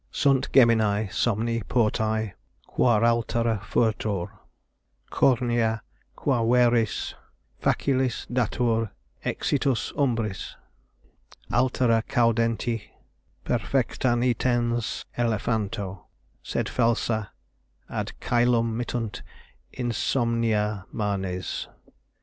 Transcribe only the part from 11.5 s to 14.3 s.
Altera candenti perfecta